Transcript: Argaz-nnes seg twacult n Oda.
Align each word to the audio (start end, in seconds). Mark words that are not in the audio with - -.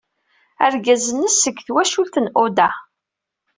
Argaz-nnes 0.65 1.35
seg 1.39 1.55
twacult 1.67 2.15
n 2.23 2.27
Oda. 2.43 2.69